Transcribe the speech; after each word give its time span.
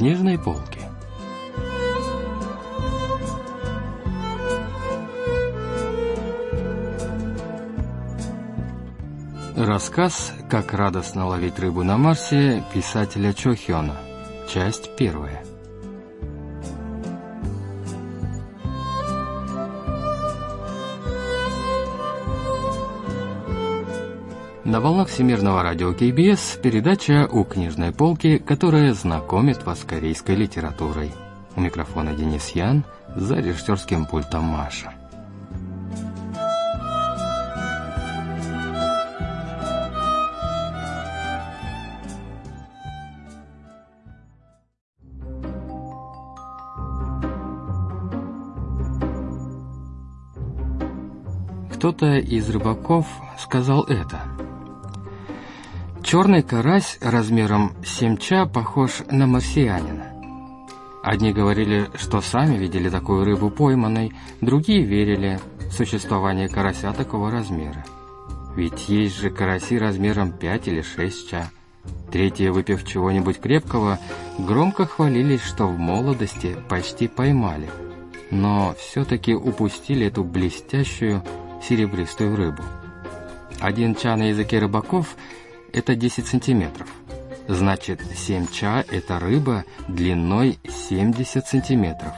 книжной 0.00 0.38
полки. 0.38 0.80
Рассказ 9.54 10.32
«Как 10.48 10.72
радостно 10.72 11.26
ловить 11.26 11.58
рыбу 11.58 11.82
на 11.82 11.98
Марсе» 11.98 12.64
писателя 12.72 13.34
Чохиона. 13.34 13.98
Часть 14.48 14.96
первая. 14.96 15.44
На 24.70 24.78
волнах 24.78 25.08
Всемирного 25.08 25.64
радио 25.64 25.92
КБС 25.92 26.56
передача 26.62 27.28
«У 27.28 27.42
книжной 27.42 27.90
полки», 27.90 28.38
которая 28.38 28.94
знакомит 28.94 29.66
вас 29.66 29.80
с 29.80 29.84
корейской 29.84 30.36
литературой. 30.36 31.10
У 31.56 31.60
микрофона 31.60 32.14
Денис 32.14 32.50
Ян, 32.50 32.84
за 33.16 33.40
режиссерским 33.40 34.06
пультом 34.06 34.44
Маша. 34.44 34.94
Кто-то 51.74 52.18
из 52.18 52.48
рыбаков 52.48 53.08
сказал 53.36 53.82
это– 53.82 54.22
Черный 56.02 56.42
карась 56.42 56.98
размером 57.00 57.72
7 57.84 58.16
ча 58.16 58.46
похож 58.46 59.02
на 59.10 59.26
марсианина. 59.26 60.06
Одни 61.02 61.32
говорили, 61.32 61.88
что 61.94 62.20
сами 62.20 62.56
видели 62.56 62.88
такую 62.88 63.24
рыбу 63.24 63.50
пойманной, 63.50 64.12
другие 64.40 64.82
верили 64.82 65.38
в 65.68 65.72
существование 65.72 66.48
карася 66.48 66.92
такого 66.92 67.30
размера. 67.30 67.84
Ведь 68.56 68.88
есть 68.88 69.18
же 69.20 69.30
караси 69.30 69.78
размером 69.78 70.32
5 70.32 70.68
или 70.68 70.82
6 70.82 71.30
ча. 71.30 71.50
Третьи, 72.10 72.48
выпив 72.48 72.84
чего-нибудь 72.84 73.38
крепкого, 73.38 73.98
громко 74.38 74.86
хвалились, 74.86 75.42
что 75.42 75.66
в 75.66 75.78
молодости 75.78 76.56
почти 76.68 77.08
поймали, 77.08 77.68
но 78.30 78.74
все-таки 78.78 79.34
упустили 79.34 80.06
эту 80.06 80.24
блестящую 80.24 81.22
серебристую 81.62 82.36
рыбу. 82.36 82.62
Один 83.60 83.94
ча 83.94 84.16
на 84.16 84.30
языке 84.30 84.58
рыбаков– 84.58 85.14
это 85.72 85.94
10 85.94 86.26
сантиметров. 86.26 86.88
Значит, 87.48 88.00
7 88.14 88.46
ча– 88.52 88.84
это 88.90 89.18
рыба 89.18 89.64
длиной 89.88 90.58
70 90.88 91.46
сантиметров. 91.46 92.12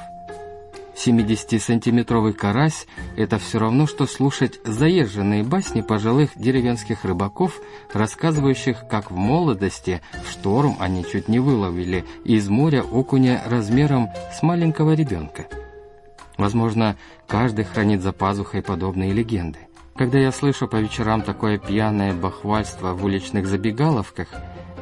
70-сантиметровый 0.94 2.32
карась– 2.32 2.86
это 3.16 3.38
все 3.38 3.58
равно, 3.58 3.86
что 3.86 4.06
слушать 4.06 4.60
заезженные 4.64 5.42
басни 5.42 5.80
пожилых 5.80 6.30
деревенских 6.36 7.04
рыбаков, 7.04 7.60
рассказывающих, 7.92 8.86
как 8.88 9.10
в 9.10 9.16
молодости 9.16 10.02
в 10.24 10.30
шторм 10.30 10.76
они 10.78 11.04
чуть 11.04 11.28
не 11.28 11.40
выловили 11.40 12.04
из 12.24 12.48
моря 12.48 12.82
окуня 12.82 13.42
размером 13.46 14.10
с 14.32 14.42
маленького 14.42 14.92
ребенка. 14.92 15.46
Возможно, 16.36 16.96
каждый 17.26 17.64
хранит 17.64 18.02
за 18.02 18.12
пазухой 18.12 18.62
подобные 18.62 19.12
легенды. 19.12 19.58
Когда 19.96 20.18
я 20.18 20.32
слышу 20.32 20.66
по 20.68 20.76
вечерам 20.76 21.22
такое 21.22 21.58
пьяное 21.58 22.14
бахвальство 22.14 22.94
в 22.94 23.04
уличных 23.04 23.46
забегаловках, 23.46 24.28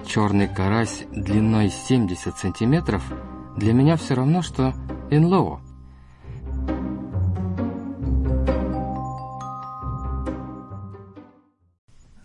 черный 0.07 0.49
карась 0.49 1.05
длиной 1.11 1.69
70 1.69 2.37
сантиметров 2.39 3.03
для 3.57 3.73
меня 3.73 3.97
все 3.97 4.15
равно, 4.15 4.41
что 4.43 4.73
НЛО. 5.11 5.61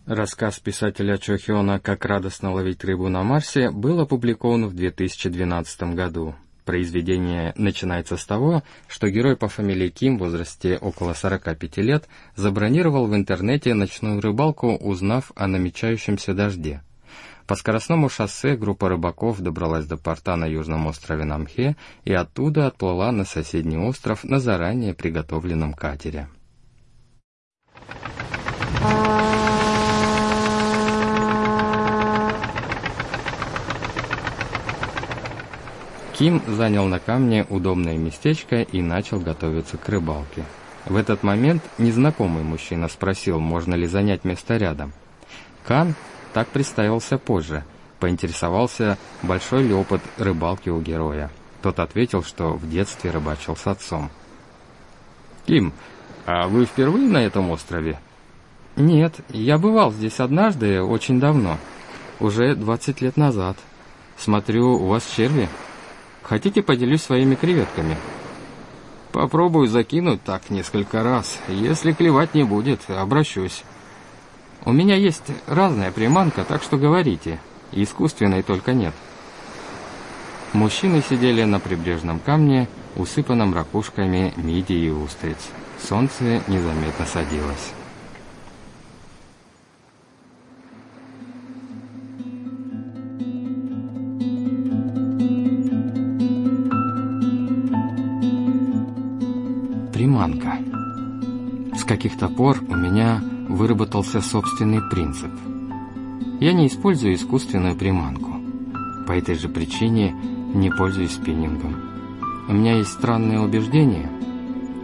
Рассказ 0.06 0.60
писателя 0.60 1.18
Чохиона 1.18 1.80
«Как 1.80 2.06
радостно 2.06 2.54
ловить 2.54 2.84
рыбу 2.84 3.10
на 3.10 3.24
Марсе» 3.24 3.72
был 3.72 4.00
опубликован 4.00 4.68
в 4.68 4.76
2012 4.76 5.96
году. 5.96 6.36
Произведение 6.66 7.54
начинается 7.56 8.18
с 8.18 8.26
того, 8.26 8.64
что 8.88 9.10
герой 9.12 9.38
по 9.38 9.48
фамилии 9.48 9.90
Ким 9.90 10.18
в 10.18 10.22
возрасте 10.22 10.78
около 10.78 11.14
45 11.14 11.78
лет 11.78 12.10
забронировал 12.36 13.06
в 13.06 13.16
интернете 13.16 13.76
ночную 13.76 14.20
рыбалку, 14.20 14.76
узнав 14.76 15.32
о 15.36 15.46
намечающемся 15.48 16.34
дожде. 16.34 16.82
По 17.46 17.56
скоростному 17.56 18.10
шоссе 18.10 18.58
группа 18.58 18.90
рыбаков 18.90 19.40
добралась 19.40 19.86
до 19.86 19.98
порта 19.98 20.36
на 20.36 20.46
южном 20.46 20.88
острове 20.88 21.26
Намхе 21.26 21.76
и 22.04 22.14
оттуда 22.14 22.66
отплыла 22.66 23.12
на 23.12 23.26
соседний 23.26 23.78
остров 23.78 24.24
на 24.24 24.40
заранее 24.40 24.96
приготовленном 24.96 25.74
катере. 25.74 26.28
Ким 36.18 36.42
занял 36.48 36.86
на 36.86 37.00
камне 37.00 37.46
удобное 37.50 37.98
местечко 37.98 38.62
и 38.62 38.82
начал 38.82 39.20
готовиться 39.20 39.78
к 39.78 39.90
рыбалке. 39.90 40.46
В 40.86 40.96
этот 40.96 41.24
момент 41.24 41.62
незнакомый 41.78 42.42
мужчина 42.42 42.88
спросил, 42.88 43.40
можно 43.40 43.76
ли 43.76 43.86
занять 43.86 44.24
место 44.24 44.56
рядом. 44.56 44.94
Кан 45.66 45.94
так 46.34 46.48
представился 46.48 47.18
позже, 47.18 47.66
поинтересовался, 48.00 48.98
большой 49.24 49.64
ли 49.64 49.74
опыт 49.74 50.02
рыбалки 50.18 50.70
у 50.70 50.80
героя. 50.80 51.32
Тот 51.62 51.80
ответил, 51.80 52.24
что 52.24 52.54
в 52.54 52.70
детстве 52.70 53.12
рыбачил 53.12 53.58
с 53.58 53.68
отцом. 53.68 54.10
«Ким, 55.46 55.74
а 56.26 56.48
вы 56.48 56.66
впервые 56.66 57.10
на 57.10 57.18
этом 57.26 57.50
острове?» 57.50 58.00
«Нет, 58.78 59.16
я 59.30 59.58
бывал 59.58 59.92
здесь 59.92 60.22
однажды, 60.22 60.82
очень 60.82 61.20
давно. 61.20 61.58
Уже 62.22 62.56
20 62.56 63.02
лет 63.02 63.18
назад. 63.18 63.58
Смотрю, 64.18 64.76
у 64.76 64.88
вас 64.88 65.06
черви?» 65.14 65.50
Хотите, 66.28 66.62
поделюсь 66.62 67.04
своими 67.04 67.36
креветками?» 67.36 67.98
«Попробую 69.12 69.68
закинуть 69.68 70.24
так 70.24 70.50
несколько 70.50 71.04
раз. 71.04 71.40
Если 71.48 71.94
клевать 71.94 72.34
не 72.34 72.44
будет, 72.44 72.90
обращусь». 72.90 73.64
«У 74.66 74.72
меня 74.72 74.96
есть 74.96 75.32
разная 75.48 75.92
приманка, 75.92 76.44
так 76.44 76.64
что 76.64 76.78
говорите. 76.78 77.40
Искусственной 77.72 78.42
только 78.42 78.74
нет». 78.74 78.94
Мужчины 80.54 81.04
сидели 81.08 81.44
на 81.44 81.60
прибрежном 81.60 82.20
камне, 82.20 82.68
усыпанном 82.96 83.54
ракушками 83.54 84.34
мидий 84.38 84.88
и 84.88 84.90
устриц. 84.90 85.38
Солнце 85.88 86.42
незаметно 86.48 87.06
садилось. 87.06 87.74
Каких-то 101.96 102.28
пор 102.28 102.60
у 102.68 102.76
меня 102.76 103.24
выработался 103.48 104.20
собственный 104.20 104.82
принцип. 104.82 105.32
Я 106.42 106.52
не 106.52 106.68
использую 106.68 107.16
искусственную 107.16 107.78
приманку. 107.78 108.34
По 109.08 109.14
этой 109.14 109.36
же 109.36 109.48
причине 109.48 110.14
не 110.54 110.70
пользуюсь 110.70 111.14
спиннингом. 111.14 111.74
У 112.50 112.54
меня 112.54 112.76
есть 112.80 112.92
странное 112.92 113.40
убеждение. 113.40 114.10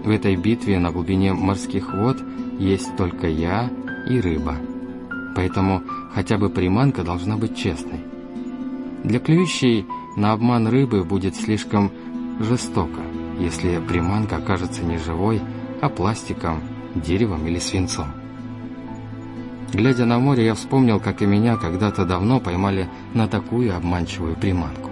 В 0.06 0.10
этой 0.10 0.38
битве 0.38 0.80
на 0.80 0.92
глубине 0.92 1.34
морских 1.34 1.94
вод 1.94 2.18
есть 2.58 2.96
только 2.96 3.28
я 3.28 3.70
и 4.10 4.18
рыба. 4.22 4.56
Поэтому 5.36 5.84
хотя 6.14 6.38
бы 6.38 6.50
приманка 6.50 7.04
должна 7.04 7.36
быть 7.36 7.58
честной. 7.58 8.00
Для 9.04 9.20
клюющей 9.20 9.86
на 10.16 10.32
обман 10.32 10.66
рыбы 10.68 11.04
будет 11.04 11.36
слишком 11.36 11.92
жестоко 12.40 13.02
если 13.42 13.80
приманка 13.80 14.38
окажется 14.38 14.84
не 14.84 14.98
живой, 14.98 15.42
а 15.82 15.90
пластиком, 15.90 16.62
деревом 16.96 17.48
или 17.48 17.60
свинцом. 17.60 18.08
Глядя 19.74 20.06
на 20.06 20.20
море, 20.20 20.46
я 20.46 20.54
вспомнил, 20.54 21.00
как 21.00 21.22
и 21.22 21.26
меня 21.26 21.56
когда-то 21.56 22.06
давно 22.06 22.40
поймали 22.40 22.90
на 23.14 23.28
такую 23.28 23.76
обманчивую 23.76 24.36
приманку. 24.36 24.92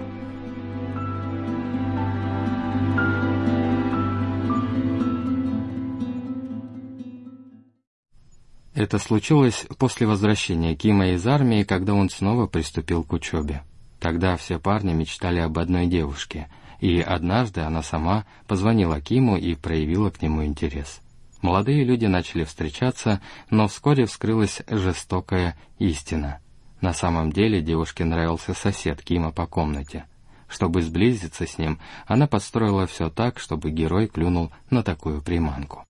Это 8.74 8.98
случилось 8.98 9.66
после 9.78 10.06
возвращения 10.06 10.74
Кима 10.74 11.08
из 11.08 11.26
армии, 11.26 11.64
когда 11.64 11.92
он 11.92 12.08
снова 12.08 12.46
приступил 12.46 13.04
к 13.04 13.12
учебе. 13.12 13.62
Тогда 13.98 14.38
все 14.38 14.58
парни 14.58 14.94
мечтали 14.94 15.40
об 15.40 15.58
одной 15.58 15.86
девушке, 15.86 16.48
и 16.80 17.00
однажды 17.00 17.60
она 17.60 17.82
сама 17.82 18.24
позвонила 18.46 18.98
Киму 18.98 19.36
и 19.36 19.54
проявила 19.54 20.08
к 20.08 20.22
нему 20.22 20.46
интерес. 20.46 21.02
Молодые 21.42 21.84
люди 21.84 22.04
начали 22.04 22.44
встречаться, 22.44 23.20
но 23.48 23.66
вскоре 23.66 24.04
вскрылась 24.04 24.62
жестокая 24.68 25.56
истина. 25.78 26.40
На 26.80 26.92
самом 26.92 27.32
деле 27.32 27.62
девушке 27.62 28.04
нравился 28.04 28.52
сосед 28.52 29.02
Кима 29.02 29.32
по 29.32 29.46
комнате. 29.46 30.04
Чтобы 30.48 30.82
сблизиться 30.82 31.46
с 31.46 31.58
ним, 31.58 31.78
она 32.06 32.26
подстроила 32.26 32.86
все 32.86 33.08
так, 33.08 33.38
чтобы 33.38 33.70
герой 33.70 34.06
клюнул 34.08 34.50
на 34.68 34.82
такую 34.82 35.22
приманку. 35.22 35.86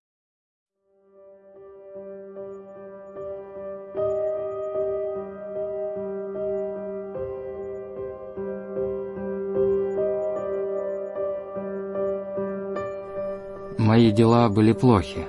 Мои 13.79 14.13
дела 14.13 14.49
были 14.51 14.73
плохи, 14.73 15.27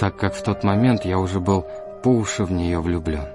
так 0.00 0.16
как 0.16 0.34
в 0.34 0.42
тот 0.42 0.64
момент 0.64 1.04
я 1.04 1.18
уже 1.18 1.40
был 1.40 1.66
по 2.02 2.08
уши 2.08 2.44
в 2.44 2.50
нее 2.50 2.80
влюблен. 2.80 3.26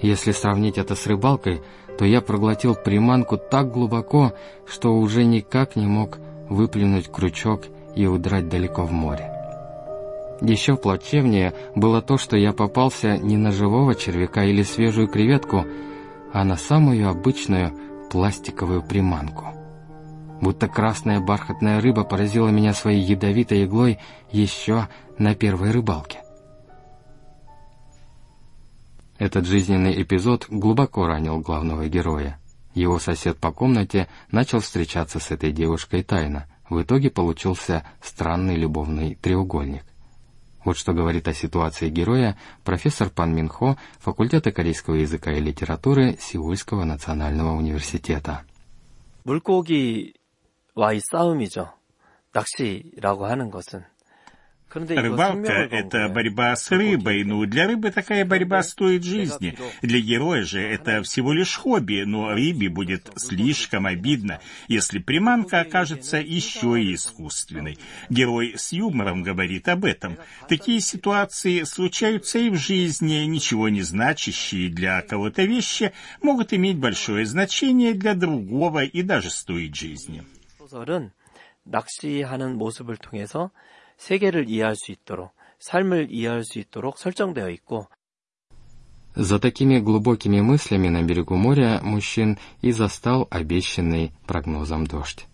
Если 0.00 0.32
сравнить 0.32 0.76
это 0.76 0.96
с 0.96 1.06
рыбалкой, 1.06 1.62
то 1.96 2.04
я 2.04 2.20
проглотил 2.20 2.74
приманку 2.74 3.36
так 3.38 3.70
глубоко, 3.70 4.32
что 4.66 4.96
уже 4.98 5.24
никак 5.24 5.76
не 5.76 5.86
мог 5.86 6.18
выплюнуть 6.48 7.08
крючок 7.08 7.62
и 7.94 8.06
удрать 8.06 8.48
далеко 8.48 8.84
в 8.84 8.90
море. 8.90 9.30
Еще 10.40 10.76
плачевнее 10.76 11.54
было 11.76 12.02
то, 12.02 12.18
что 12.18 12.36
я 12.36 12.52
попался 12.52 13.16
не 13.16 13.36
на 13.36 13.52
живого 13.52 13.94
червяка 13.94 14.42
или 14.42 14.64
свежую 14.64 15.06
креветку, 15.06 15.64
а 16.32 16.42
на 16.42 16.56
самую 16.56 17.08
обычную 17.08 17.72
пластиковую 18.10 18.82
приманку 18.82 19.61
Будто 20.41 20.67
красная 20.67 21.19
бархатная 21.19 21.81
рыба 21.81 22.03
поразила 22.03 22.49
меня 22.49 22.73
своей 22.73 23.01
ядовитой 23.01 23.65
иглой 23.65 23.99
еще 24.31 24.87
на 25.17 25.35
первой 25.35 25.71
рыбалке. 25.71 26.21
Этот 29.17 29.45
жизненный 29.45 30.01
эпизод 30.01 30.45
глубоко 30.49 31.07
ранил 31.07 31.39
главного 31.39 31.87
героя. 31.87 32.39
Его 32.75 32.99
сосед 32.99 33.37
по 33.39 33.51
комнате 33.51 34.07
начал 34.31 34.59
встречаться 34.59 35.19
с 35.19 35.31
этой 35.31 35.51
девушкой 35.51 36.03
тайно. 36.03 36.45
В 36.69 36.81
итоге 36.81 37.09
получился 37.09 37.83
странный 38.01 38.55
любовный 38.55 39.15
треугольник. 39.15 39.83
Вот 40.63 40.77
что 40.77 40.93
говорит 40.93 41.27
о 41.27 41.33
ситуации 41.33 41.89
героя 41.89 42.37
профессор 42.63 43.09
Пан 43.09 43.33
Минхо 43.33 43.77
факультета 43.99 44.51
корейского 44.51 44.95
языка 44.95 45.31
и 45.31 45.39
литературы 45.39 46.17
Сеульского 46.19 46.83
национального 46.83 47.55
университета. 47.55 48.43
물고기 49.23 50.15
Рыбалка— 54.74 55.52
это 55.70 56.08
борьба 56.08 56.56
с 56.56 56.70
рыбой, 56.70 57.24
но 57.24 57.44
для 57.44 57.66
рыбы 57.66 57.90
такая 57.90 58.24
борьба 58.24 58.62
стоит 58.62 59.04
жизни. 59.04 59.58
Для 59.82 60.00
героя 60.00 60.44
же 60.44 60.62
это 60.62 61.02
всего 61.02 61.34
лишь 61.34 61.56
хобби, 61.56 62.04
но 62.06 62.30
рыбе 62.30 62.70
будет 62.70 63.10
слишком 63.16 63.84
обидно, 63.86 64.40
если 64.68 64.98
приманка 64.98 65.60
окажется 65.60 66.16
еще 66.16 66.82
и 66.82 66.94
искусственной. 66.94 67.78
Герой 68.08 68.54
с 68.56 68.72
юмором 68.72 69.22
говорит 69.22 69.68
об 69.68 69.84
этом. 69.84 70.16
Такие 70.48 70.80
ситуации 70.80 71.64
случаются 71.64 72.38
и 72.38 72.48
в 72.48 72.56
жизни, 72.56 73.24
ничего 73.26 73.68
не 73.68 73.82
значащие 73.82 74.70
для 74.70 75.02
кого-то 75.02 75.42
вещи 75.42 75.92
могут 76.22 76.54
иметь 76.54 76.78
большое 76.78 77.26
значение 77.26 77.92
для 77.92 78.14
другого 78.14 78.84
и 78.84 79.02
даже 79.02 79.30
стоить 79.30 79.76
жизни. 79.76 80.24
낚시하는 81.63 82.57
모습을 82.57 82.97
통해서 82.97 83.51
세계를 83.97 84.49
이해할 84.49 84.75
수 84.75 84.91
있도록 84.91 85.31
삶을 85.59 86.07
이해할 86.11 86.43
수 86.43 86.59
있도록 86.59 86.97
설정되어 86.97 87.49
있고 87.49 87.87
За 89.15 89.39
такими 89.39 89.79
глубокими 89.79 90.41
мыслями 90.41 90.89
на 90.89 91.01
берегу 91.01 91.35
моря 91.35 91.79
мужчин 91.81 92.37
и 92.61 92.71
застал 92.71 93.27
обещанный 93.31 94.11
прогнозом 94.27 94.85
дождь. 94.85 95.25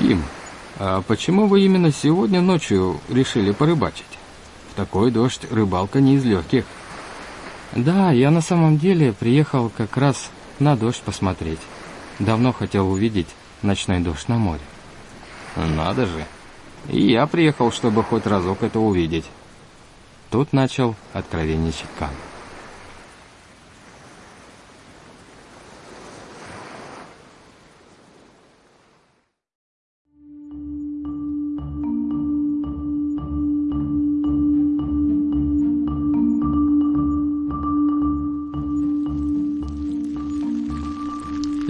Ким, 0.00 0.24
а 0.80 1.02
почему 1.02 1.46
вы 1.46 1.60
именно 1.60 1.92
сегодня 1.92 2.40
ночью 2.40 3.00
решили 3.08 3.52
порыбачить? 3.52 4.17
В 4.71 4.75
такой 4.75 5.11
дождь 5.11 5.45
рыбалка 5.51 5.99
не 5.99 6.15
из 6.15 6.25
легких. 6.25 6.65
Да, 7.75 8.11
я 8.11 8.31
на 8.31 8.41
самом 8.41 8.77
деле 8.77 9.13
приехал 9.13 9.69
как 9.75 9.97
раз 9.97 10.29
на 10.59 10.75
дождь 10.75 11.01
посмотреть. 11.01 11.59
Давно 12.17 12.51
хотел 12.51 12.89
увидеть 12.89 13.27
ночной 13.61 13.99
дождь 13.99 14.27
на 14.27 14.37
море. 14.37 14.61
Надо 15.55 16.05
же. 16.05 16.25
И 16.87 17.11
я 17.11 17.27
приехал, 17.27 17.71
чтобы 17.71 18.03
хоть 18.03 18.25
разок 18.25 18.63
это 18.63 18.79
увидеть. 18.79 19.25
Тут 20.31 20.53
начал 20.53 20.95
откровенничать 21.13 21.89
Кан. 21.97 22.11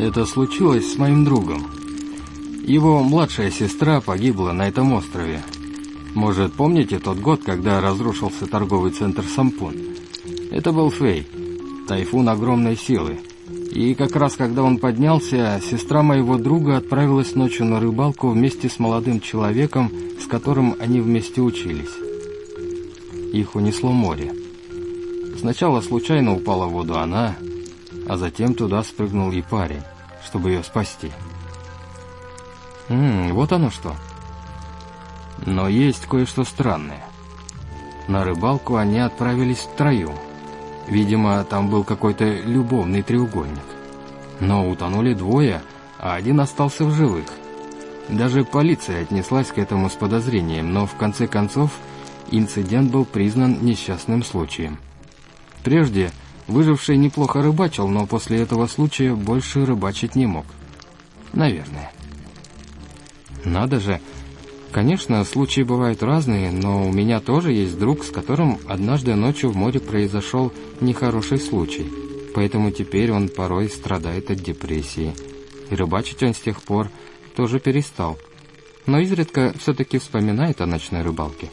Это 0.09 0.25
случилось 0.25 0.91
с 0.91 0.97
моим 0.97 1.23
другом. 1.23 1.67
Его 2.63 3.03
младшая 3.03 3.51
сестра 3.51 4.01
погибла 4.01 4.53
на 4.53 4.67
этом 4.67 4.93
острове. 4.93 5.43
Может, 6.15 6.53
помните 6.53 6.97
тот 6.97 7.19
год, 7.19 7.43
когда 7.43 7.79
разрушился 7.79 8.47
торговый 8.47 8.89
центр 8.89 9.23
Сампун? 9.23 9.75
Это 10.49 10.71
был 10.71 10.89
Фэй, 10.89 11.27
тайфун 11.87 12.27
огромной 12.27 12.75
силы. 12.75 13.19
И 13.71 13.93
как 13.93 14.15
раз 14.15 14.35
когда 14.35 14.63
он 14.63 14.79
поднялся, 14.79 15.61
сестра 15.63 16.01
моего 16.01 16.39
друга 16.39 16.77
отправилась 16.77 17.35
ночью 17.35 17.67
на 17.67 17.79
рыбалку 17.79 18.29
вместе 18.29 18.67
с 18.67 18.79
молодым 18.79 19.21
человеком, 19.21 19.91
с 20.19 20.25
которым 20.25 20.75
они 20.79 21.01
вместе 21.01 21.39
учились. 21.41 21.93
Их 23.31 23.53
унесло 23.53 23.91
море. 23.91 24.33
Сначала 25.39 25.81
случайно 25.81 26.33
упала 26.35 26.65
в 26.65 26.71
воду 26.71 26.97
она, 26.97 27.35
а 28.07 28.17
затем 28.17 28.55
туда 28.55 28.81
спрыгнул 28.81 29.31
и 29.31 29.43
парень 29.43 29.83
чтобы 30.23 30.51
ее 30.51 30.63
спасти. 30.63 31.11
Ммм, 32.89 33.33
вот 33.33 33.51
оно 33.51 33.69
что. 33.69 33.95
Но 35.45 35.67
есть 35.67 36.05
кое-что 36.05 36.43
странное. 36.43 37.03
На 38.07 38.23
рыбалку 38.23 38.75
они 38.75 38.99
отправились 38.99 39.59
втроем. 39.59 40.15
Видимо, 40.87 41.43
там 41.43 41.69
был 41.69 41.83
какой-то 41.83 42.25
любовный 42.25 43.03
треугольник. 43.03 43.59
Но 44.39 44.67
утонули 44.67 45.13
двое, 45.13 45.61
а 45.99 46.15
один 46.15 46.39
остался 46.39 46.85
в 46.85 46.93
живых. 46.93 47.25
Даже 48.09 48.43
полиция 48.43 49.03
отнеслась 49.03 49.49
к 49.49 49.59
этому 49.59 49.89
с 49.89 49.93
подозрением, 49.93 50.73
но 50.73 50.87
в 50.87 50.95
конце 50.95 51.27
концов 51.27 51.71
инцидент 52.31 52.91
был 52.91 53.05
признан 53.05 53.63
несчастным 53.63 54.23
случаем. 54.23 54.79
Прежде 55.63 56.11
Выживший 56.49 56.97
неплохо 56.97 57.43
рыбачил, 57.43 57.87
но 57.87 58.07
после 58.07 58.39
этого 58.39 58.65
случая 58.65 59.13
больше 59.13 59.67
рыбачить 59.67 60.15
не 60.15 60.25
мог. 60.25 60.47
Наверное. 61.31 61.91
Надо 63.45 63.79
же. 63.79 64.01
Конечно, 64.71 65.23
случаи 65.25 65.61
бывают 65.61 66.01
разные, 66.01 66.51
но 66.51 66.87
у 66.87 66.91
меня 66.91 67.19
тоже 67.19 67.53
есть 67.53 67.77
друг, 67.77 68.03
с 68.03 68.09
которым 68.09 68.57
однажды 68.67 69.13
ночью 69.13 69.51
в 69.51 69.55
море 69.55 69.79
произошел 69.79 70.51
нехороший 70.81 71.39
случай. 71.39 71.87
Поэтому 72.33 72.71
теперь 72.71 73.11
он 73.11 73.29
порой 73.29 73.69
страдает 73.69 74.31
от 74.31 74.41
депрессии. 74.41 75.13
И 75.69 75.75
рыбачить 75.75 76.23
он 76.23 76.33
с 76.33 76.39
тех 76.39 76.63
пор 76.63 76.89
тоже 77.35 77.59
перестал. 77.59 78.17
Но 78.87 78.97
изредка 78.97 79.53
все-таки 79.59 79.99
вспоминает 79.99 80.61
о 80.61 80.65
ночной 80.65 81.03
рыбалке. 81.03 81.49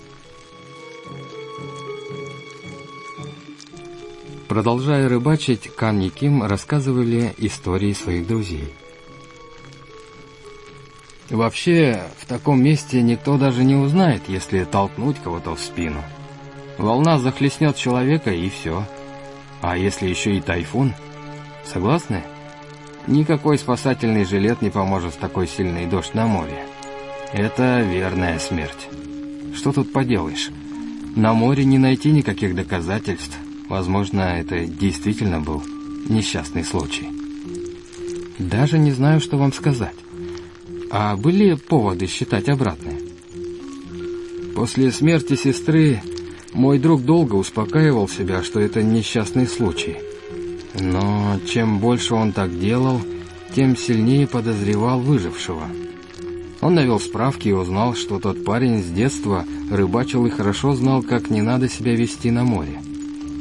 Продолжая 4.57 5.07
рыбачить, 5.07 5.71
Кан 5.77 6.01
и 6.01 6.09
Ким 6.09 6.43
рассказывали 6.43 7.35
истории 7.37 7.93
своих 7.93 8.27
друзей. 8.27 8.73
Вообще, 11.29 12.03
в 12.19 12.25
таком 12.25 12.65
месте 12.65 13.03
никто 13.03 13.37
даже 13.37 13.65
не 13.65 13.75
узнает, 13.75 14.23
если 14.29 14.65
толкнуть 14.65 15.19
кого-то 15.23 15.55
в 15.55 15.61
спину. 15.61 16.03
Волна 16.79 17.19
захлестнет 17.19 17.77
человека 17.77 18.31
и 18.31 18.49
все. 18.49 18.83
А 19.61 19.77
если 19.77 20.09
еще 20.09 20.35
и 20.35 20.41
тайфун? 20.41 20.95
Согласны? 21.71 22.23
Никакой 23.07 23.59
спасательный 23.59 24.25
жилет 24.25 24.63
не 24.63 24.71
поможет 24.71 25.13
в 25.13 25.19
такой 25.19 25.49
сильный 25.49 25.85
дождь 25.85 26.15
на 26.15 26.27
море. 26.27 26.65
Это 27.31 27.83
верная 27.83 28.39
смерть. 28.39 28.89
Что 29.55 29.73
тут 29.73 29.93
поделаешь? 29.93 30.49
На 31.15 31.35
море 31.35 31.67
не 31.67 31.77
найти 31.77 32.11
никаких 32.11 32.55
доказательств, 32.55 33.37
Возможно, 33.68 34.20
это 34.20 34.64
действительно 34.64 35.40
был 35.40 35.62
несчастный 36.08 36.64
случай. 36.64 37.08
Даже 38.38 38.78
не 38.78 38.92
знаю, 38.92 39.20
что 39.20 39.37
вам 39.37 39.52
сказать. 39.52 39.94
А 40.90 41.16
были 41.16 41.54
поводы 41.54 42.06
считать 42.06 42.49
обратное? 42.49 42.99
После 44.54 44.90
смерти 44.90 45.35
сестры 45.35 46.00
Мой 46.52 46.78
друг 46.78 47.02
долго 47.02 47.35
успокаивал 47.35 48.08
себя, 48.08 48.42
что 48.42 48.61
это 48.61 48.82
несчастный 48.82 49.46
случай. 49.46 49.96
Но 50.80 51.38
чем 51.46 51.80
больше 51.80 52.14
он 52.14 52.32
так 52.32 52.58
делал, 52.58 53.00
тем 53.54 53.76
сильнее 53.76 54.26
подозревал 54.26 55.00
выжившего. 55.00 55.68
Он 56.62 56.75
навел 56.75 56.99
справки 56.99 57.49
и 57.49 57.52
узнал, 57.52 57.94
что 57.94 58.18
тот 58.18 58.44
парень 58.44 58.82
с 58.82 58.87
детства 58.87 59.44
рыбачил 59.70 60.25
и 60.25 60.30
хорошо 60.30 60.75
знал, 60.75 61.02
как 61.02 61.28
не 61.30 61.42
надо 61.42 61.68
себя 61.68 61.94
вести 61.94 62.30
на 62.30 62.44
море. 62.44 62.80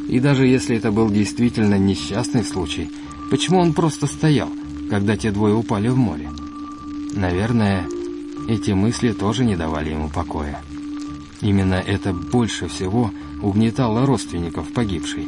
И 0.08 0.20
даже 0.20 0.46
если 0.46 0.78
это 0.78 0.92
был 0.92 1.10
действительно 1.10 1.78
несчастный 1.78 2.44
случай, 2.44 2.90
почему 3.32 3.60
он 3.60 3.74
просто 3.74 4.08
стоял, 4.08 4.50
когда 4.90 5.18
те 5.18 5.32
двое 5.32 5.56
упали 5.56 5.88
в 5.88 5.98
море? 5.98 6.30
Наверное, 7.14 7.88
эти 8.48 8.72
мысли 8.72 9.14
тоже 9.14 9.46
не 9.46 9.56
давали 9.56 9.90
ему 9.90 10.10
покоя. 10.10 10.62
Именно 11.42 11.76
это 11.76 12.14
больше 12.14 12.68
всего 12.68 13.12
угнетало 13.42 14.06
родственников 14.06 14.72
погибшей. 14.74 15.28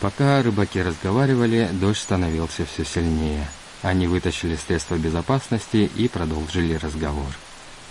Пока 0.00 0.42
рыбаки 0.42 0.80
разговаривали, 0.80 1.68
дождь 1.72 2.00
становился 2.00 2.64
все 2.64 2.84
сильнее. 2.86 3.46
Они 3.82 4.06
вытащили 4.06 4.56
средства 4.56 4.96
безопасности 4.96 5.90
и 5.96 6.08
продолжили 6.08 6.74
разговор. 6.74 7.32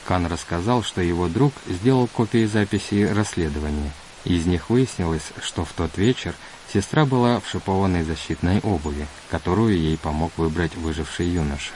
Кан 0.06 0.28
рассказал, 0.28 0.84
что 0.84 1.02
его 1.02 1.28
друг 1.28 1.54
сделал 1.68 2.08
копии 2.08 2.46
записей 2.46 3.12
расследования. 3.12 3.92
Из 4.26 4.46
них 4.46 4.70
выяснилось, 4.70 5.32
что 5.42 5.66
в 5.66 5.74
тот 5.74 5.98
вечер 5.98 6.36
сестра 6.72 7.06
была 7.06 7.40
в 7.40 7.48
шипованной 7.48 8.04
защитной 8.04 8.60
обуви, 8.60 9.08
которую 9.30 9.78
ей 9.78 9.98
помог 9.98 10.32
выбрать 10.38 10.76
выживший 10.76 11.28
юноша. 11.28 11.74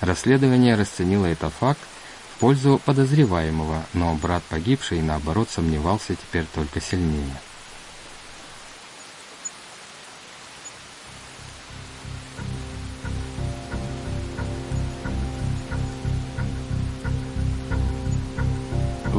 Расследование 0.00 0.74
расценило 0.74 1.26
этот 1.26 1.52
факт 1.54 1.80
в 2.34 2.40
пользу 2.40 2.80
подозреваемого, 2.84 3.84
но 3.94 4.14
брат 4.14 4.42
погибший, 4.44 5.00
наоборот, 5.00 5.48
сомневался 5.50 6.14
теперь 6.14 6.44
только 6.54 6.80
сильнее. 6.80 7.40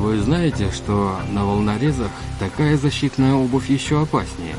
Вы 0.08 0.22
знаете, 0.22 0.72
что 0.72 1.20
на 1.34 1.44
волнорезах 1.44 2.12
такая 2.40 2.78
защитная 2.78 3.34
обувь 3.34 3.70
еще 3.70 4.04
опаснее. 4.04 4.56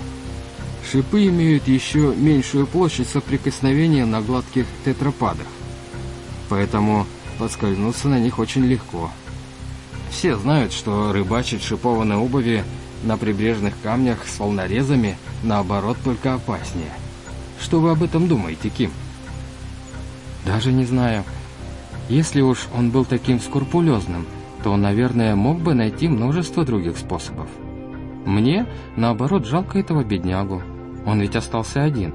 Шипы 0.86 1.26
имеют 1.28 1.66
еще 1.66 2.14
меньшую 2.14 2.66
площадь 2.66 3.08
соприкосновения 3.08 4.04
на 4.04 4.20
гладких 4.20 4.66
тетрападах. 4.84 5.46
Поэтому 6.50 7.06
подскользнуться 7.38 8.08
на 8.08 8.20
них 8.20 8.38
очень 8.38 8.66
легко. 8.66 9.10
Все 10.10 10.36
знают, 10.36 10.74
что 10.74 11.14
рыбачить 11.14 11.62
шипованной 11.62 12.16
обуви 12.16 12.62
на 13.02 13.16
прибрежных 13.16 13.72
камнях 13.82 14.26
с 14.28 14.38
волнорезами, 14.38 15.16
наоборот, 15.42 15.96
только 16.04 16.34
опаснее. 16.34 16.92
Что 17.58 17.80
вы 17.80 17.92
об 17.92 18.02
этом 18.02 18.28
думаете, 18.28 18.68
Ким? 18.68 18.90
Даже 20.44 20.72
не 20.72 20.84
знаю. 20.84 21.24
Если 22.10 22.42
уж 22.42 22.66
он 22.76 22.90
был 22.90 23.06
таким 23.06 23.40
скрупулезным– 23.40 24.26
то, 24.68 24.76
наверное, 24.76 25.34
мог 25.34 25.60
бы 25.60 25.72
найти 25.72 26.08
множество 26.08 26.62
других 26.62 26.98
способов. 26.98 27.48
Мне, 28.26 28.66
наоборот, 28.96 29.46
жалко 29.46 29.78
этого 29.78 30.04
беднягу. 30.04 30.60
Он 31.06 31.22
ведь 31.22 31.36
остался 31.36 31.84
один. 31.84 32.12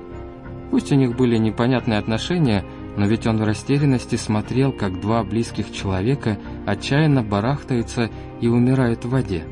Пусть 0.70 0.92
у 0.92 0.96
них 0.96 1.18
были 1.18 1.38
непонятные 1.38 1.98
отношения, 1.98 2.64
но 2.96 3.08
ведь 3.08 3.26
он 3.26 3.40
в 3.40 3.44
растерянности 3.44 4.18
смотрел, 4.18 4.72
как 4.72 5.02
два 5.02 5.24
близких 5.24 5.72
человека 5.72 6.38
отчаянно 6.68 7.24
барахтаются 7.24 8.12
и 8.40 8.48
умирают 8.48 9.04
в 9.04 9.10
воде. 9.10 9.46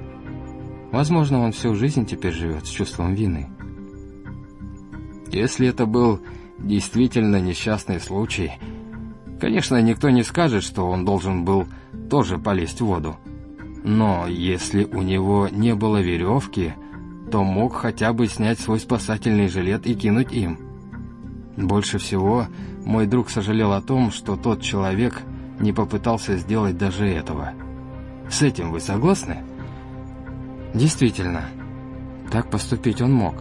Возможно, 0.91 1.39
он 1.39 1.53
всю 1.53 1.73
жизнь 1.73 2.05
теперь 2.05 2.33
живет 2.33 2.67
с 2.67 2.69
чувством 2.69 3.15
вины. 3.15 3.49
Если 5.31 5.67
это 5.67 5.87
был 5.87 6.19
действительно 6.59 7.41
несчастный 7.41 7.99
случай, 7.99 8.51
конечно, 9.39 9.81
никто 9.81 10.11
не 10.11 10.21
скажет, 10.21 10.61
что 10.61 10.85
он 10.87 11.03
должен 11.03 11.45
был 11.45 11.65
тоже 12.11 12.37
полезть 12.37 12.81
в 12.81 12.85
воду. 12.85 13.15
Но 13.85 14.27
если 14.27 14.83
у 14.83 15.01
него 15.01 15.47
не 15.49 15.73
было 15.73 16.01
веревки, 16.01 16.73
то 17.31 17.41
мог 17.41 17.73
хотя 17.73 18.11
бы 18.11 18.27
снять 18.27 18.59
свой 18.59 18.81
спасательный 18.81 19.47
жилет 19.47 19.87
и 19.87 19.95
кинуть 19.95 20.33
им. 20.33 20.59
Больше 21.55 21.99
всего 21.99 22.47
мой 22.85 23.07
друг 23.07 23.29
сожалел 23.29 23.71
о 23.71 23.81
том, 23.81 24.11
что 24.11 24.35
тот 24.35 24.61
человек 24.61 25.21
не 25.61 25.71
попытался 25.71 26.35
сделать 26.35 26.77
даже 26.77 27.07
этого. 27.07 27.53
С 28.29 28.41
этим 28.41 28.71
вы 28.71 28.81
согласны? 28.81 29.37
Действительно, 30.73 31.45
так 32.29 32.49
поступить 32.49 33.01
он 33.01 33.13
мог. 33.13 33.35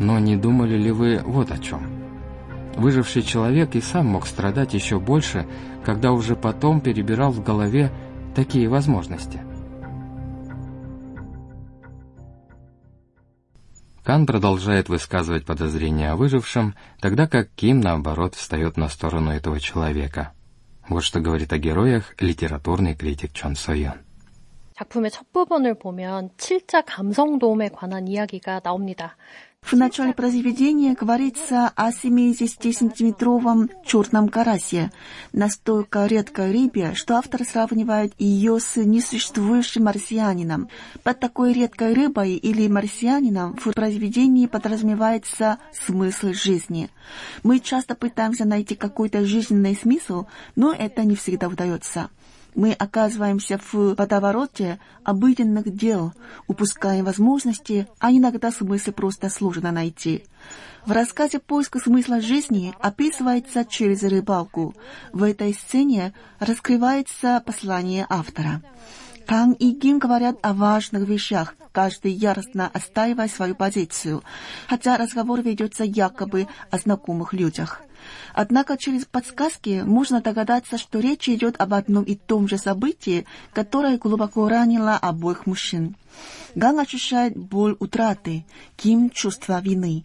Но 0.00 0.18
не 0.18 0.36
думали 0.36 0.78
ли 0.78 0.90
вы 0.90 1.20
вот 1.22 1.50
о 1.50 1.58
чем? 1.58 1.97
Выживший 2.77 3.21
человек 3.21 3.75
и 3.75 3.81
сам 3.81 4.07
мог 4.07 4.25
страдать 4.27 4.73
еще 4.73 4.99
больше, 4.99 5.47
когда 5.85 6.11
уже 6.11 6.35
потом 6.35 6.81
перебирал 6.81 7.31
в 7.31 7.43
голове 7.43 7.91
такие 8.35 8.67
возможности. 8.67 9.41
Кан 14.03 14.25
продолжает 14.25 14.89
высказывать 14.89 15.45
подозрения 15.45 16.11
о 16.11 16.17
выжившем, 16.17 16.75
тогда 16.99 17.25
как 17.25 17.49
Ким, 17.55 17.79
наоборот, 17.79 18.35
встает 18.35 18.75
на 18.75 18.89
сторону 18.89 19.31
этого 19.31 19.61
человека. 19.61 20.33
Вот 20.89 21.03
что 21.03 21.21
говорит 21.21 21.53
о 21.53 21.57
героях 21.57 22.13
литературный 22.19 22.95
критик 22.95 23.31
Чон 23.31 23.55
Сойон. 23.55 24.03
작품의 24.75 25.11
첫 25.11 25.31
부분을 25.31 25.75
보면 25.75 26.31
칠자 26.37 26.81
감성돔에 26.81 27.69
관한 27.69 28.07
이야기가 28.07 28.61
나옵니다. 28.61 29.15
В 29.68 29.74
начале 29.74 30.14
произведения 30.14 30.94
говорится 30.94 31.70
о 31.76 31.90
70-сантиметровом 31.90 33.68
черном 33.84 34.30
карасе, 34.30 34.90
настолько 35.34 36.06
редкой 36.06 36.52
рыбе, 36.52 36.94
что 36.94 37.16
автор 37.16 37.44
сравнивает 37.44 38.14
ее 38.18 38.60
с 38.60 38.76
несуществующим 38.76 39.84
марсианином. 39.84 40.70
Под 41.02 41.20
такой 41.20 41.52
редкой 41.52 41.92
рыбой 41.92 42.36
или 42.36 42.66
марсианином 42.66 43.58
в 43.58 43.70
произведении 43.72 44.46
подразумевается 44.46 45.58
смысл 45.74 46.32
жизни. 46.32 46.88
Мы 47.42 47.60
часто 47.60 47.94
пытаемся 47.94 48.46
найти 48.46 48.74
какой-то 48.74 49.26
жизненный 49.26 49.76
смысл, 49.76 50.24
но 50.56 50.72
это 50.72 51.04
не 51.04 51.14
всегда 51.14 51.46
удается 51.46 52.08
мы 52.58 52.72
оказываемся 52.72 53.60
в 53.70 53.94
водовороте 53.94 54.80
обыденных 55.04 55.72
дел, 55.72 56.12
упуская 56.48 57.04
возможности, 57.04 57.86
а 58.00 58.10
иногда 58.10 58.50
смысл 58.50 58.90
просто 58.90 59.30
сложно 59.30 59.70
найти. 59.70 60.24
В 60.84 60.90
рассказе 60.90 61.38
«Поиск 61.38 61.80
смысла 61.80 62.20
жизни» 62.20 62.74
описывается 62.80 63.64
через 63.64 64.02
рыбалку. 64.02 64.74
В 65.12 65.22
этой 65.22 65.54
сцене 65.54 66.14
раскрывается 66.40 67.40
послание 67.46 68.04
автора. 68.08 68.60
Кан 69.24 69.52
и 69.52 69.70
Гим 69.70 70.00
говорят 70.00 70.36
о 70.42 70.52
важных 70.52 71.06
вещах, 71.06 71.54
каждый 71.70 72.10
яростно 72.10 72.68
отстаивая 72.72 73.28
свою 73.28 73.54
позицию, 73.54 74.24
хотя 74.66 74.96
разговор 74.96 75.42
ведется 75.42 75.84
якобы 75.84 76.48
о 76.72 76.78
знакомых 76.78 77.34
людях. 77.34 77.82
Однако 78.33 78.77
через 78.77 79.05
подсказки 79.05 79.83
можно 79.85 80.21
догадаться, 80.21 80.77
что 80.77 80.99
речь 80.99 81.29
идет 81.29 81.55
об 81.59 81.73
одном 81.73 82.03
и 82.03 82.15
том 82.15 82.47
же 82.47 82.57
событии, 82.57 83.25
которое 83.53 83.97
глубоко 83.97 84.47
ранило 84.49 84.97
обоих 84.97 85.45
мужчин. 85.45 85.95
Ган 86.55 86.79
ощущает 86.79 87.37
боль 87.37 87.75
утраты, 87.79 88.45
Ким – 88.75 89.11
чувство 89.11 89.61
вины. 89.61 90.03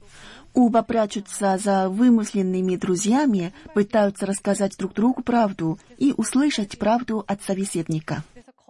Оба 0.54 0.82
прячутся 0.82 1.58
за 1.58 1.88
вымышленными 1.88 2.76
друзьями, 2.76 3.52
пытаются 3.74 4.26
рассказать 4.26 4.76
друг 4.76 4.94
другу 4.94 5.22
правду 5.22 5.78
и 5.98 6.14
услышать 6.16 6.78
правду 6.78 7.24
от 7.26 7.42
собеседника. 7.42 8.22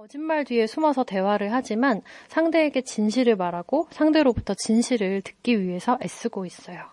거짓말 0.09 0.45
뒤에 0.45 0.67
숨어서 0.67 1.05
대화를 1.05 1.53
하지만 1.53 2.03
상대에게 2.29 2.83
진실을 2.83 3.37
말하고 3.37 3.89
상대로부터 3.91 4.55
진실을 4.55 5.23
듣기 5.23 5.61
위해서 5.61 5.99
애쓰고 6.03 6.47
있어요. 6.47 6.92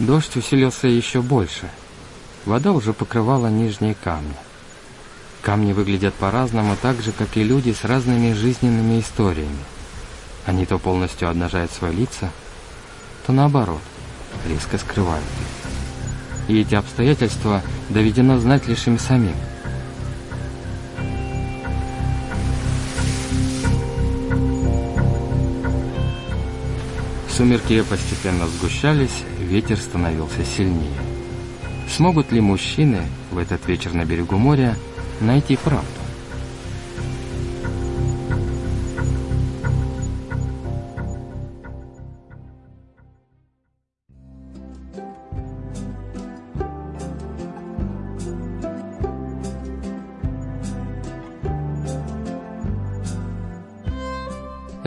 Дождь 0.00 0.34
усилился 0.34 0.88
еще 0.88 1.20
больше. 1.20 1.68
Вода 2.46 2.72
уже 2.72 2.94
покрывала 2.94 3.48
нижние 3.48 3.94
камни. 3.94 4.34
Камни 5.42 5.74
выглядят 5.74 6.14
по-разному, 6.14 6.74
так 6.80 7.02
же, 7.02 7.12
как 7.12 7.36
и 7.36 7.44
люди 7.44 7.72
с 7.74 7.84
разными 7.84 8.32
жизненными 8.32 9.00
историями. 9.00 9.58
Они 10.46 10.64
то 10.64 10.78
полностью 10.78 11.28
обнажают 11.28 11.70
свои 11.70 11.94
лица, 11.94 12.30
то 13.26 13.32
наоборот, 13.32 13.82
резко 14.48 14.78
скрывают 14.78 15.22
их. 16.48 16.56
И 16.56 16.60
эти 16.62 16.74
обстоятельства 16.74 17.62
доведено 17.90 18.38
знать 18.38 18.66
лишь 18.68 18.86
им 18.86 18.98
самим. 18.98 19.36
Сумерки 27.36 27.82
постепенно 27.82 28.46
сгущались, 28.48 29.24
ветер 29.50 29.78
становился 29.78 30.44
сильнее. 30.44 30.94
Смогут 31.88 32.30
ли 32.30 32.40
мужчины 32.40 33.00
в 33.32 33.38
этот 33.38 33.66
вечер 33.66 33.92
на 33.92 34.04
берегу 34.04 34.36
моря 34.36 34.76
найти 35.20 35.56
правду? 35.56 35.99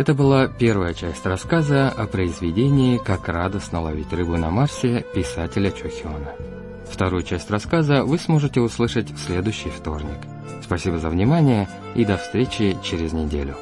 Это 0.03 0.13
была 0.13 0.49
первая 0.49 0.93
часть 0.93 1.25
рассказа 1.25 1.87
о 1.87 2.07
произведении 2.07 2.97
«Как 2.97 3.29
радостно 3.29 3.79
ловить 3.79 4.11
рыбу 4.11 4.35
на 4.35 4.49
Марсе» 4.49 5.05
писателя 5.15 5.71
Чохиона. 5.71 6.33
Вторую 6.91 7.23
часть 7.23 7.49
рассказа 7.49 8.03
вы 8.03 8.17
сможете 8.17 8.59
услышать 8.59 9.09
в 9.11 9.17
следующий 9.17 9.69
вторник. 9.69 10.17
Спасибо 10.61 10.99
за 10.99 11.07
внимание 11.07 11.69
и 11.95 12.03
до 12.03 12.17
встречи 12.17 12.75
через 12.83 13.13
неделю. 13.13 13.55